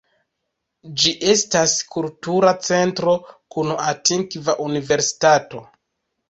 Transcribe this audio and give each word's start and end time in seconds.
Ĝi 1.01 1.11
estas 1.33 1.75
kultura 1.95 2.53
centro 2.69 3.13
kun 3.57 3.71
antikva 3.91 4.57
universitato. 4.69 5.63